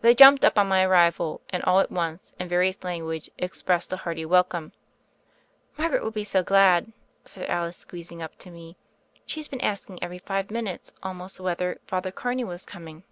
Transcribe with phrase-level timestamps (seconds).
[0.00, 3.92] They jumped up on my arrival, and all at once in various language ex pressed
[3.92, 4.72] a hearty welcome.
[5.76, 6.90] "Margaret will be so glad,"
[7.26, 8.78] said Alice, squeezing up to me.
[9.26, 13.04] "She's been asking every five minutes almost whether Father Carney was coming."